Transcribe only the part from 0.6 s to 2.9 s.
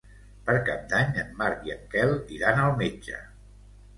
Cap d'Any en Marc i en Quel iran al